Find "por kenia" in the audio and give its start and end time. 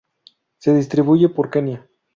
1.29-1.87